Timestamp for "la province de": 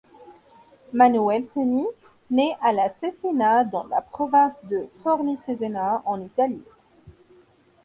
3.85-4.87